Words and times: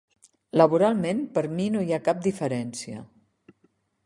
Laboralment, 0.61 1.21
per 1.37 1.43
mi 1.59 1.69
no 1.75 1.83
hi 1.89 1.93
ha 1.93 2.01
cap 2.09 2.25
diferència. 2.29 3.05